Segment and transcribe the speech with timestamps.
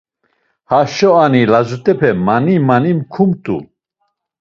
[0.71, 3.57] Haşo ani, lazut̆epe mani mani mkumt̆u.